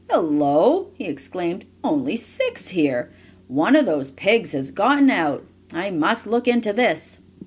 [0.09, 1.65] "Hello!" he exclaimed.
[1.83, 3.11] "Only six here!
[3.47, 5.45] One of those pigs has gotten out.
[5.71, 7.19] I must look into this!"